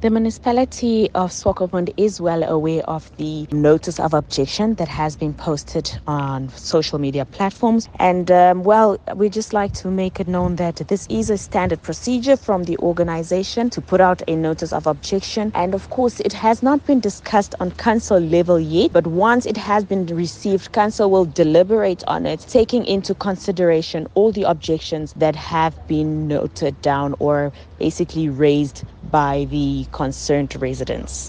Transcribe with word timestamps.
The 0.00 0.10
municipality 0.10 1.10
of 1.16 1.32
Swakopmund 1.32 1.92
is 1.96 2.20
well 2.20 2.44
aware 2.44 2.84
of 2.84 3.10
the 3.16 3.48
notice 3.50 3.98
of 3.98 4.14
objection 4.14 4.76
that 4.76 4.86
has 4.86 5.16
been 5.16 5.34
posted 5.34 5.90
on 6.06 6.50
social 6.50 7.00
media 7.00 7.24
platforms. 7.24 7.88
And 7.98 8.30
um, 8.30 8.62
well, 8.62 9.00
we 9.16 9.28
just 9.28 9.52
like 9.52 9.72
to 9.72 9.88
make 9.90 10.20
it 10.20 10.28
known 10.28 10.54
that 10.54 10.76
this 10.86 11.08
is 11.10 11.30
a 11.30 11.36
standard 11.36 11.82
procedure 11.82 12.36
from 12.36 12.62
the 12.62 12.78
organization 12.78 13.70
to 13.70 13.80
put 13.80 14.00
out 14.00 14.22
a 14.28 14.36
notice 14.36 14.72
of 14.72 14.86
objection. 14.86 15.50
And 15.56 15.74
of 15.74 15.90
course, 15.90 16.20
it 16.20 16.32
has 16.32 16.62
not 16.62 16.86
been 16.86 17.00
discussed 17.00 17.56
on 17.58 17.72
council 17.72 18.20
level 18.20 18.60
yet, 18.60 18.92
but 18.92 19.08
once 19.08 19.46
it 19.46 19.56
has 19.56 19.84
been 19.84 20.06
received, 20.06 20.70
council 20.70 21.10
will 21.10 21.24
deliberate 21.24 22.04
on 22.06 22.24
it, 22.24 22.38
taking 22.48 22.86
into 22.86 23.16
consideration 23.16 24.06
all 24.14 24.30
the 24.30 24.44
objections 24.44 25.12
that 25.16 25.34
have 25.34 25.76
been 25.88 26.28
noted 26.28 26.80
down 26.82 27.16
or 27.18 27.52
basically 27.80 28.28
raised 28.28 28.84
by 29.10 29.46
the 29.50 29.86
concerned 29.92 30.54
residents. 30.60 31.26